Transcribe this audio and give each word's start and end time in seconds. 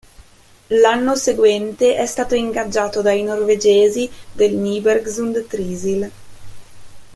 L'anno 0.69 1.13
seguente, 1.15 1.95
è 1.95 2.07
stato 2.07 2.33
ingaggiato 2.33 3.03
dai 3.03 3.21
norvegesi 3.21 4.09
del 4.31 4.55
Nybergsund-Trysil. 4.55 6.11